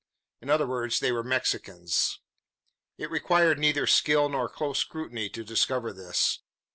In 0.41 0.49
other 0.49 0.65
words 0.65 0.99
they 0.99 1.11
were 1.11 1.21
Mexicans. 1.23 2.21
It 2.97 3.11
required 3.11 3.59
neither 3.59 3.85
skill 3.85 4.29
nor 4.29 4.49
close 4.49 4.79
scrutiny 4.79 5.29
to 5.29 5.43
discover 5.43 5.93
this. 5.93 6.39